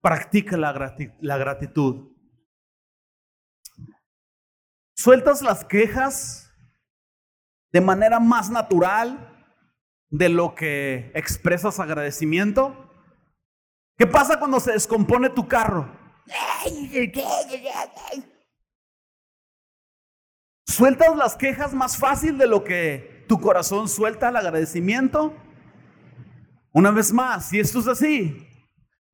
[0.00, 2.14] Practica la, la gratitud.
[4.94, 6.52] Sueltas las quejas
[7.72, 9.35] de manera más natural
[10.16, 12.90] de lo que expresas agradecimiento.
[13.98, 15.90] ¿Qué pasa cuando se descompone tu carro?
[20.66, 25.34] ¿Sueltas las quejas más fácil de lo que tu corazón suelta el agradecimiento?
[26.72, 28.46] Una vez más, si esto es así,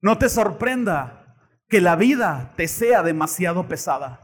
[0.00, 1.36] no te sorprenda
[1.68, 4.21] que la vida te sea demasiado pesada.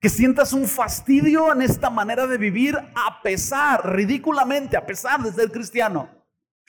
[0.00, 5.32] Que sientas un fastidio en esta manera de vivir a pesar, ridículamente, a pesar de
[5.32, 6.08] ser cristiano.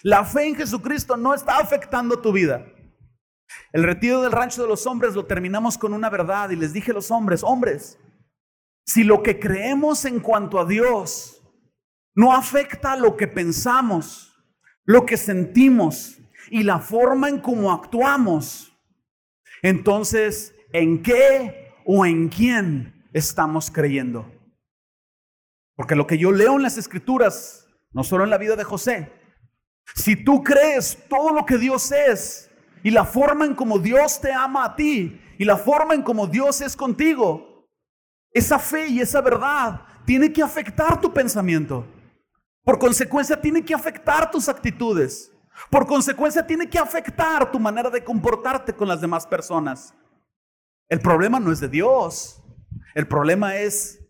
[0.01, 2.65] La fe en Jesucristo no está afectando tu vida.
[3.71, 6.91] El retiro del rancho de los hombres lo terminamos con una verdad y les dije
[6.91, 7.99] a los hombres, hombres,
[8.85, 11.43] si lo que creemos en cuanto a Dios
[12.15, 14.33] no afecta lo que pensamos,
[14.85, 16.17] lo que sentimos
[16.49, 18.75] y la forma en cómo actuamos,
[19.61, 24.32] entonces, ¿en qué o en quién estamos creyendo?
[25.76, 29.12] Porque lo que yo leo en las escrituras, no solo en la vida de José,
[29.95, 32.50] si tú crees todo lo que Dios es
[32.84, 36.28] y la forma en cómo Dios te ama a ti y la forma en cómo
[36.28, 37.65] Dios es contigo,
[38.32, 41.86] esa fe y esa verdad tiene que afectar tu pensamiento.
[42.63, 45.32] Por consecuencia, tiene que afectar tus actitudes.
[45.69, 49.93] Por consecuencia, tiene que afectar tu manera de comportarte con las demás personas.
[50.88, 52.41] El problema no es de Dios.
[52.95, 54.04] El problema es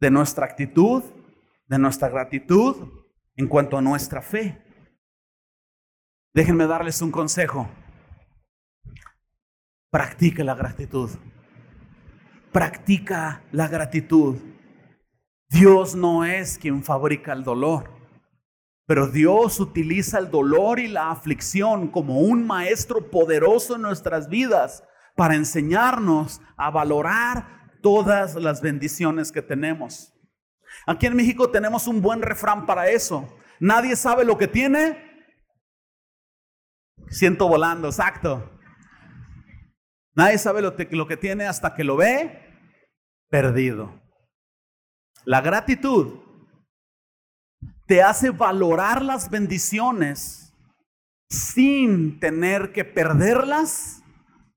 [0.00, 1.02] de nuestra actitud,
[1.66, 3.04] de nuestra gratitud
[3.36, 4.62] en cuanto a nuestra fe.
[6.34, 7.68] Déjenme darles un consejo.
[9.90, 11.10] Practique la gratitud.
[12.52, 14.36] Practica la gratitud.
[15.50, 17.90] Dios no es quien fabrica el dolor,
[18.86, 24.84] pero Dios utiliza el dolor y la aflicción como un maestro poderoso en nuestras vidas
[25.18, 30.14] para enseñarnos a valorar todas las bendiciones que tenemos.
[30.86, 33.36] Aquí en México tenemos un buen refrán para eso.
[33.58, 35.26] Nadie sabe lo que tiene.
[37.08, 38.60] Siento volando, exacto.
[40.14, 42.40] Nadie sabe lo, que tiene hasta que lo ve
[43.28, 44.00] perdido.
[45.24, 46.20] La gratitud
[47.86, 50.54] te hace valorar las bendiciones
[51.28, 54.04] sin tener que perderlas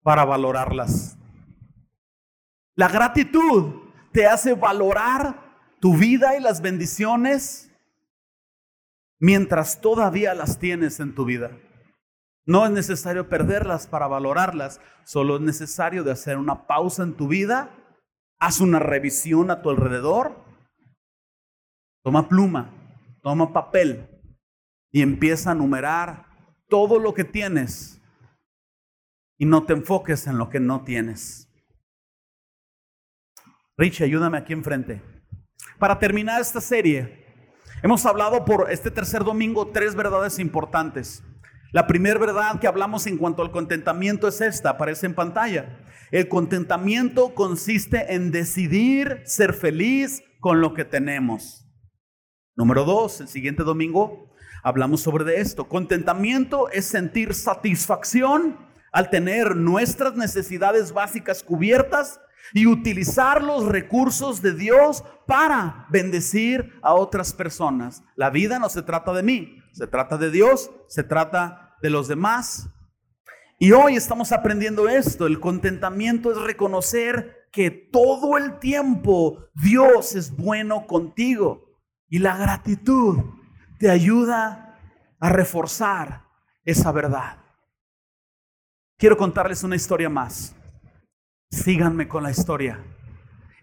[0.03, 1.17] para valorarlas.
[2.75, 3.73] La gratitud
[4.11, 7.71] te hace valorar tu vida y las bendiciones
[9.19, 11.51] mientras todavía las tienes en tu vida.
[12.45, 17.27] No es necesario perderlas para valorarlas, solo es necesario de hacer una pausa en tu
[17.27, 17.69] vida,
[18.39, 20.43] haz una revisión a tu alrededor,
[22.03, 22.73] toma pluma,
[23.21, 24.09] toma papel
[24.91, 26.25] y empieza a numerar
[26.67, 28.00] todo lo que tienes
[29.41, 31.49] y no te enfoques en lo que no tienes.
[33.75, 35.01] Rich, ayúdame aquí enfrente.
[35.79, 37.25] Para terminar esta serie,
[37.81, 41.23] hemos hablado por este tercer domingo tres verdades importantes.
[41.71, 45.79] La primera verdad que hablamos en cuanto al contentamiento es esta, aparece en pantalla.
[46.11, 51.67] El contentamiento consiste en decidir ser feliz con lo que tenemos.
[52.55, 54.29] Número dos, el siguiente domingo
[54.61, 55.67] hablamos sobre esto.
[55.67, 62.19] Contentamiento es sentir satisfacción al tener nuestras necesidades básicas cubiertas
[62.53, 68.03] y utilizar los recursos de Dios para bendecir a otras personas.
[68.15, 72.07] La vida no se trata de mí, se trata de Dios, se trata de los
[72.07, 72.69] demás.
[73.59, 80.35] Y hoy estamos aprendiendo esto, el contentamiento es reconocer que todo el tiempo Dios es
[80.35, 81.69] bueno contigo
[82.09, 83.19] y la gratitud
[83.77, 84.79] te ayuda
[85.19, 86.25] a reforzar
[86.65, 87.40] esa verdad.
[89.01, 90.55] Quiero contarles una historia más.
[91.49, 92.85] Síganme con la historia.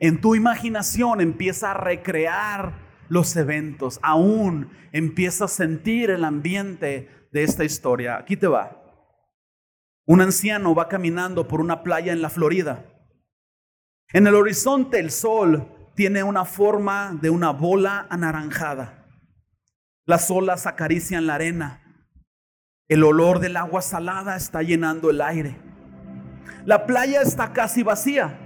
[0.01, 2.73] En tu imaginación empieza a recrear
[3.09, 8.17] los eventos, aún empieza a sentir el ambiente de esta historia.
[8.17, 8.83] Aquí te va.
[10.07, 12.85] Un anciano va caminando por una playa en la Florida.
[14.13, 19.07] En el horizonte el sol tiene una forma de una bola anaranjada.
[20.05, 21.88] Las olas acarician la arena.
[22.89, 25.61] El olor del agua salada está llenando el aire.
[26.65, 28.39] La playa está casi vacía.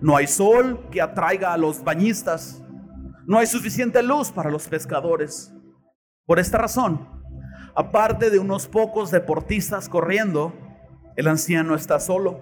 [0.00, 2.64] No hay sol que atraiga a los bañistas.
[3.26, 5.54] No hay suficiente luz para los pescadores.
[6.26, 7.08] Por esta razón,
[7.76, 10.52] aparte de unos pocos deportistas corriendo,
[11.14, 12.40] el anciano está solo.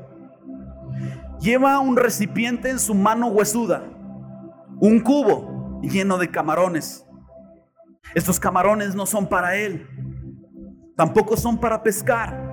[1.42, 3.82] Lleva un recipiente en su mano huesuda,
[4.80, 7.04] un cubo lleno de camarones.
[8.14, 9.86] Estos camarones no son para él,
[10.98, 12.48] tampoco son para pescar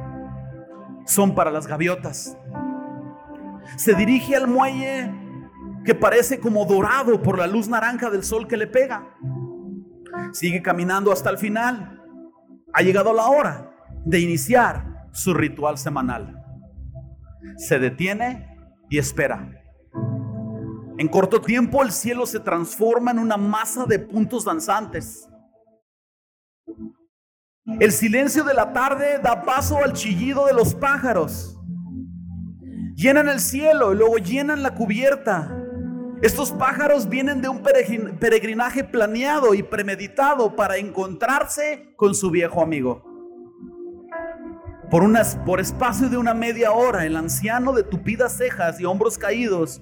[1.06, 2.38] son para las gaviotas.
[3.78, 5.14] Se dirige al muelle
[5.84, 9.16] que parece como dorado por la luz naranja del sol que le pega.
[10.34, 12.02] Sigue caminando hasta el final.
[12.74, 13.72] Ha llegado la hora
[14.04, 16.44] de iniciar su ritual semanal.
[17.58, 18.58] Se detiene
[18.90, 19.52] y espera.
[20.98, 25.30] En corto tiempo el cielo se transforma en una masa de puntos danzantes.
[27.68, 31.60] El silencio de la tarde da paso al chillido de los pájaros.
[32.96, 35.64] Llenan el cielo y luego llenan la cubierta.
[36.22, 43.04] Estos pájaros vienen de un peregrinaje planeado y premeditado para encontrarse con su viejo amigo.
[44.92, 49.18] Por, unas, por espacio de una media hora, el anciano de tupidas cejas y hombros
[49.18, 49.82] caídos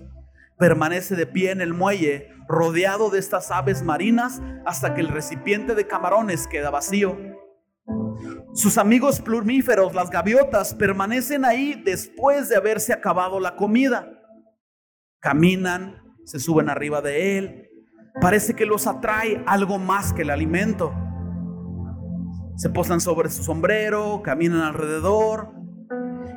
[0.57, 5.75] permanece de pie en el muelle, rodeado de estas aves marinas, hasta que el recipiente
[5.75, 7.42] de camarones queda vacío.
[8.53, 14.21] Sus amigos plumíferos, las gaviotas, permanecen ahí después de haberse acabado la comida.
[15.19, 17.69] Caminan, se suben arriba de él.
[18.21, 20.93] Parece que los atrae algo más que el alimento.
[22.55, 25.51] Se posan sobre su sombrero, caminan alrededor.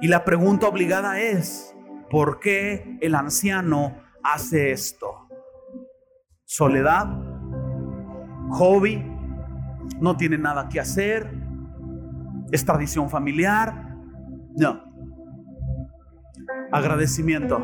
[0.01, 1.77] Y la pregunta obligada es,
[2.11, 3.95] ¿por qué el anciano
[4.25, 5.29] hace esto?
[6.47, 7.09] ¿Soledad?
[8.53, 9.05] ¿Hobby?
[10.01, 11.46] ¿No tiene nada que hacer?
[12.51, 13.97] ¿Es tradición familiar?
[14.57, 14.83] No.
[16.73, 17.61] Agradecimiento.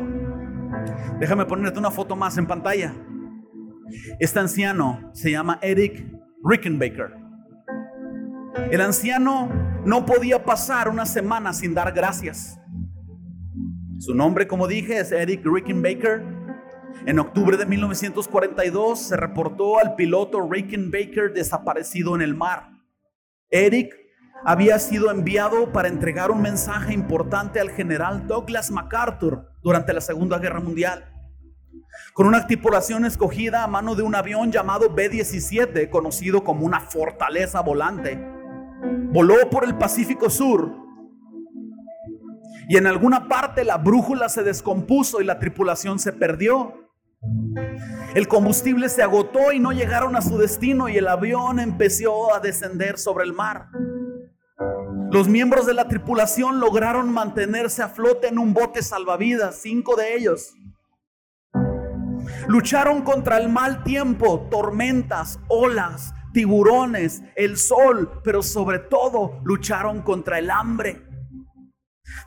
[1.19, 2.93] Déjame ponerte una foto más en pantalla.
[4.19, 6.05] Este anciano se llama Eric
[6.43, 7.15] Rickenbacker.
[8.71, 9.49] El anciano
[9.85, 12.59] no podía pasar una semana sin dar gracias.
[13.99, 16.23] Su nombre, como dije, es Eric Rickenbacker.
[17.05, 22.69] En octubre de 1942 se reportó al piloto Rickenbacker desaparecido en el mar.
[23.49, 24.02] Eric
[24.45, 30.37] había sido enviado para entregar un mensaje importante al general Douglas MacArthur durante la Segunda
[30.39, 31.05] Guerra Mundial.
[32.13, 37.61] Con una tripulación escogida a mano de un avión llamado B-17, conocido como una fortaleza
[37.61, 38.19] volante,
[39.11, 40.83] voló por el Pacífico Sur
[42.67, 46.89] y en alguna parte la brújula se descompuso y la tripulación se perdió.
[48.15, 52.39] El combustible se agotó y no llegaron a su destino y el avión empezó a
[52.39, 53.69] descender sobre el mar.
[55.13, 60.15] Los miembros de la tripulación lograron mantenerse a flote en un bote salvavidas, cinco de
[60.15, 60.55] ellos.
[62.47, 70.39] Lucharon contra el mal tiempo, tormentas, olas, tiburones, el sol, pero sobre todo lucharon contra
[70.39, 71.05] el hambre.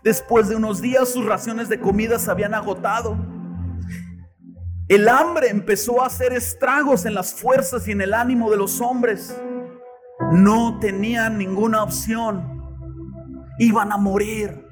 [0.05, 3.16] Después de unos días sus raciones de comida se habían agotado.
[4.87, 8.80] El hambre empezó a hacer estragos en las fuerzas y en el ánimo de los
[8.80, 9.37] hombres.
[10.30, 12.55] No tenían ninguna opción
[13.59, 14.66] iban a morir.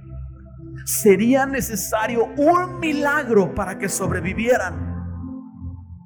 [0.85, 4.93] Sería necesario un milagro para que sobrevivieran.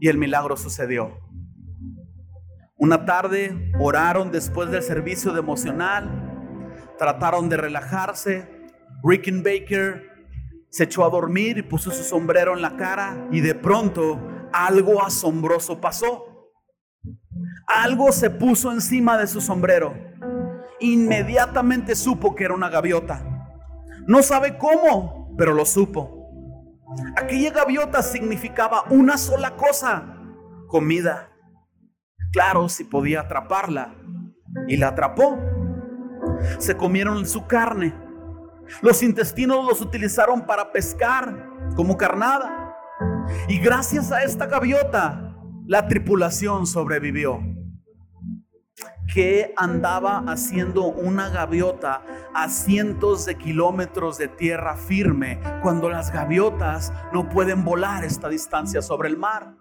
[0.01, 1.19] Y el milagro sucedió.
[2.77, 6.63] Una tarde oraron después del servicio de emocional,
[6.97, 8.49] trataron de relajarse.
[9.03, 10.09] Rickenbacker
[10.71, 14.21] se echó a dormir y puso su sombrero en la cara y de pronto
[14.53, 16.53] algo asombroso pasó.
[17.67, 20.08] Algo se puso encima de su sombrero
[20.81, 23.23] inmediatamente supo que era una gaviota.
[24.07, 26.31] No sabe cómo, pero lo supo.
[27.17, 30.17] Aquella gaviota significaba una sola cosa,
[30.69, 31.31] comida.
[32.33, 33.95] Claro, si podía atraparla.
[34.67, 35.39] Y la atrapó.
[36.59, 37.95] Se comieron su carne.
[38.83, 42.77] Los intestinos los utilizaron para pescar como carnada.
[43.49, 47.41] Y gracias a esta gaviota, la tripulación sobrevivió
[49.19, 56.93] que andaba haciendo una gaviota a cientos de kilómetros de tierra firme cuando las gaviotas
[57.13, 59.57] no pueden volar esta distancia sobre el mar.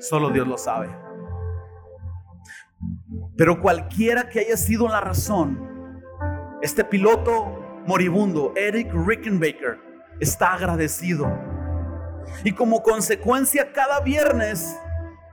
[0.00, 0.88] Solo Dios lo sabe.
[3.36, 6.02] Pero cualquiera que haya sido la razón,
[6.62, 9.78] este piloto moribundo, Eric Rickenbacker,
[10.20, 11.30] está agradecido.
[12.44, 14.74] Y como consecuencia, cada viernes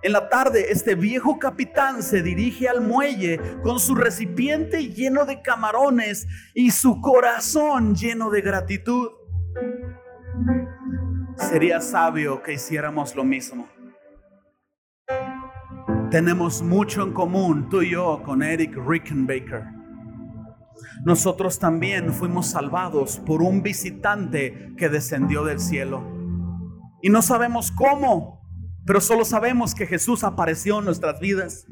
[0.05, 5.41] en la tarde, este viejo capitán se dirige al muelle con su recipiente lleno de
[5.41, 9.09] camarones y su corazón lleno de gratitud.
[11.37, 13.67] Sería sabio que hiciéramos lo mismo.
[16.11, 19.63] Tenemos mucho en común, tú y yo, con Eric Rickenbacker.
[21.03, 26.03] Nosotros también fuimos salvados por un visitante que descendió del cielo.
[27.01, 28.34] Y no sabemos cómo,
[28.85, 31.65] pero solo sabemos que Jesús apareció en nuestras vidas.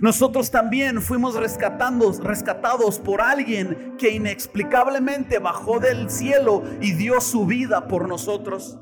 [0.00, 7.46] Nosotros también fuimos rescatados, rescatados por alguien que inexplicablemente bajó del cielo y dio su
[7.46, 8.78] vida por nosotros.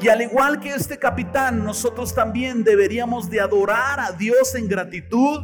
[0.00, 5.40] Y al igual que este capitán, nosotros también deberíamos de adorar a Dios en gratitud,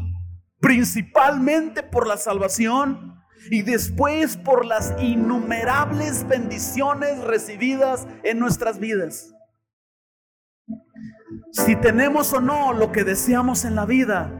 [0.60, 3.14] principalmente por la salvación
[3.50, 9.32] y después por las innumerables bendiciones recibidas en nuestras vidas.
[11.52, 14.30] Si tenemos o no lo que deseamos en la vida,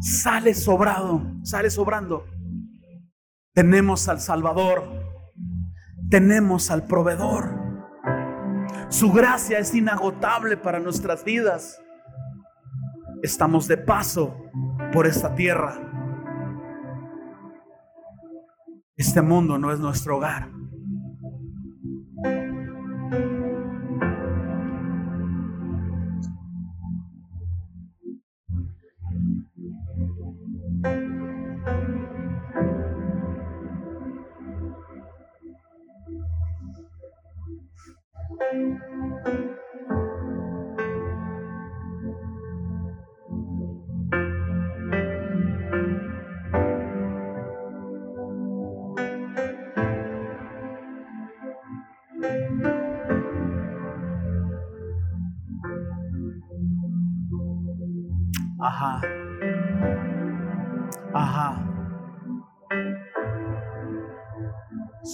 [0.00, 2.26] sale sobrado, sale sobrando.
[3.54, 4.84] Tenemos al Salvador,
[6.08, 7.60] tenemos al proveedor.
[8.88, 11.80] Su gracia es inagotable para nuestras vidas.
[13.22, 14.36] Estamos de paso
[14.92, 15.74] por esta tierra.
[18.96, 20.50] Este mundo no es nuestro hogar.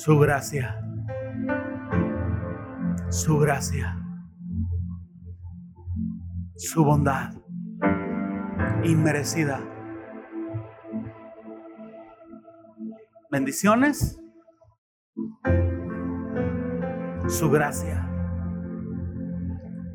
[0.09, 0.75] Su gracia.
[3.11, 3.95] Su gracia.
[6.57, 7.35] Su bondad.
[8.85, 9.61] Inmerecida.
[13.31, 14.19] Bendiciones.
[17.27, 18.09] Su gracia.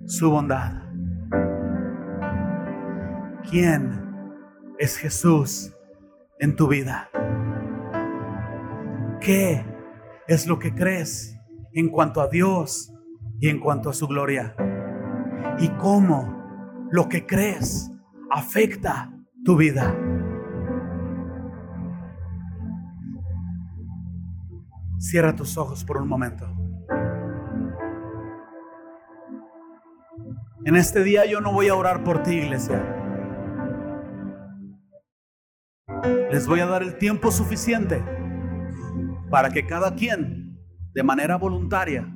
[0.05, 0.74] Su bondad.
[3.49, 3.99] ¿Quién
[4.78, 5.76] es Jesús
[6.38, 7.09] en tu vida?
[9.20, 9.72] ¿Qué
[10.28, 11.39] es lo que crees
[11.74, 12.93] en cuanto a Dios
[13.39, 14.55] y en cuanto a su gloria?
[15.59, 17.91] ¿Y cómo lo que crees
[18.32, 19.11] afecta
[19.43, 19.95] tu vida?
[24.99, 26.47] Cierra tus ojos por un momento.
[30.65, 32.99] En este día yo no voy a orar por ti, iglesia.
[36.34, 38.03] les voy a dar el tiempo suficiente
[39.34, 40.59] para que cada quien,
[40.93, 42.07] de manera voluntaria,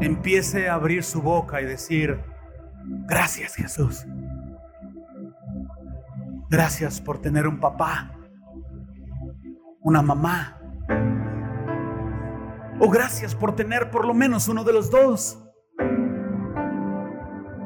[0.00, 2.20] empiece a abrir su boca y decir,
[3.06, 4.04] gracias Jesús.
[6.50, 8.18] Gracias por tener un papá,
[9.80, 10.60] una mamá.
[12.80, 15.40] O gracias por tener por lo menos uno de los dos.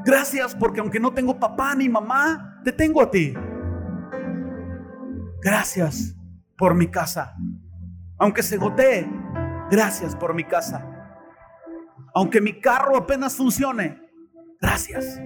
[0.05, 3.33] Gracias porque aunque no tengo papá ni mamá, te tengo a ti.
[5.41, 6.15] Gracias
[6.59, 7.35] por mi casa.
[8.23, 9.05] Aunque se gotee,
[9.69, 10.81] gracias por mi casa.
[12.15, 14.01] Aunque mi carro apenas funcione,
[14.61, 15.21] gracias.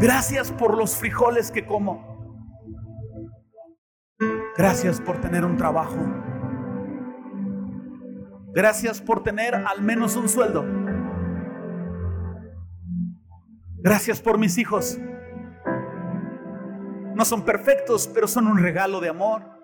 [0.00, 2.44] Gracias por los frijoles que como.
[4.56, 5.98] Gracias por tener un trabajo.
[8.52, 10.64] Gracias por tener al menos un sueldo.
[13.76, 14.98] Gracias por mis hijos.
[17.14, 19.55] No son perfectos, pero son un regalo de amor.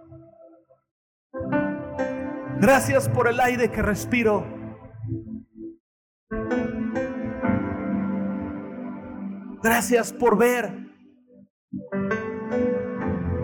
[2.62, 4.46] Gracias por el aire que respiro.
[9.60, 10.72] Gracias por ver.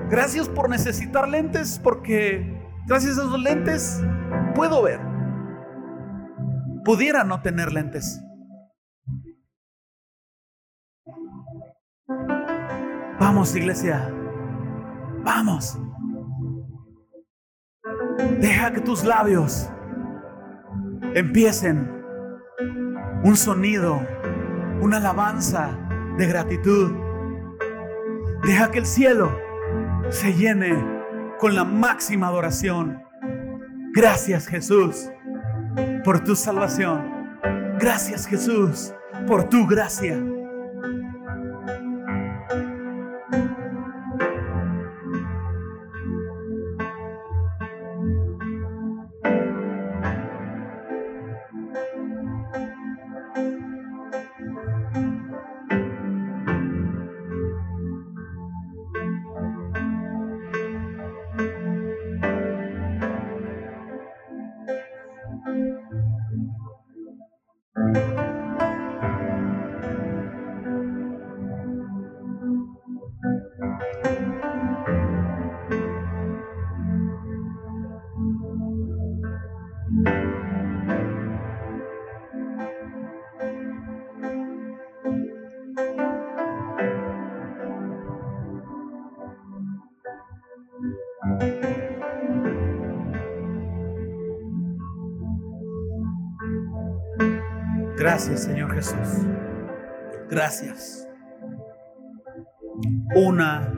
[0.08, 4.00] Gracias por necesitar lentes porque gracias a esos lentes
[4.54, 5.00] puedo ver.
[6.84, 8.20] Pudiera no tener lentes.
[13.18, 14.14] Vamos, iglesia.
[15.24, 15.76] Vamos.
[18.40, 19.70] Deja que tus labios
[21.14, 21.88] empiecen
[23.22, 24.00] un sonido,
[24.80, 25.70] una alabanza
[26.16, 26.92] de gratitud.
[28.42, 29.30] Deja que el cielo
[30.10, 30.74] se llene
[31.38, 33.02] con la máxima adoración.
[33.94, 35.10] Gracias Jesús
[36.04, 37.38] por tu salvación.
[37.78, 38.92] Gracias Jesús
[39.26, 40.18] por tu gracia.
[97.98, 99.26] Gracias, Señor Jesús.
[100.30, 101.08] Gracias.
[103.16, 103.72] Una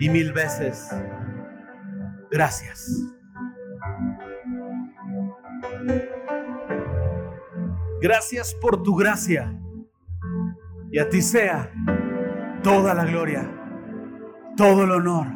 [0.00, 0.90] y mil veces.
[2.30, 2.90] Gracias.
[8.00, 9.54] Gracias por tu gracia.
[10.90, 11.70] Y a ti sea
[12.62, 13.48] toda la gloria,
[14.56, 15.26] todo el honor,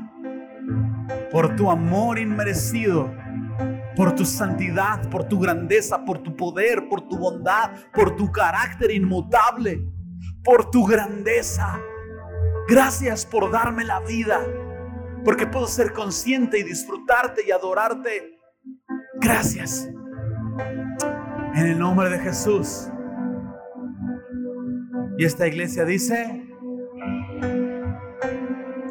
[1.31, 3.15] por tu amor inmerecido,
[3.97, 8.91] por tu santidad, por tu grandeza, por tu poder, por tu bondad, por tu carácter
[8.91, 9.83] inmutable,
[10.45, 11.79] por tu grandeza.
[12.69, 14.41] Gracias por darme la vida,
[15.25, 18.39] porque puedo ser consciente y disfrutarte y adorarte.
[19.21, 19.89] Gracias.
[21.55, 22.89] En el nombre de Jesús.
[25.19, 26.49] Y esta iglesia dice,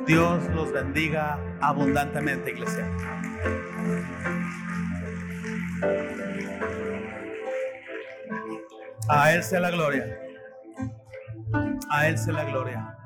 [0.05, 2.87] Dios los bendiga abundantemente, iglesia.
[9.09, 10.19] A Él sea la gloria.
[11.89, 13.00] A Él sea la gloria.